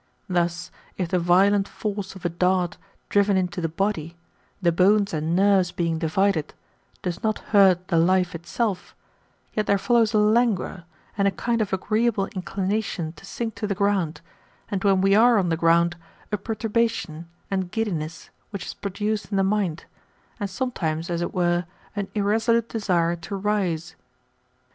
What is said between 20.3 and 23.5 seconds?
and sometimes, as it were, an irresolute desire to